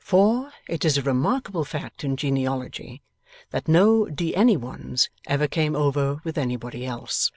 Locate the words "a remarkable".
0.98-1.64